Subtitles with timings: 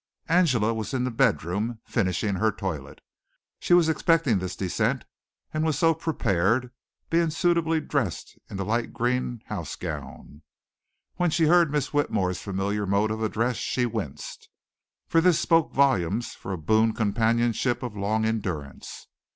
[0.29, 3.01] Angela was in the bedroom finishing her toilet.
[3.59, 5.05] She was expecting this descent
[5.53, 6.71] and so was prepared,
[7.11, 10.41] being suitably dressed in the light green house gown.
[11.17, 14.49] When she heard Miss Whitmore's familiar mode of address she winced,
[15.07, 19.05] for this spoke volumes for a boon companionship of long endurance.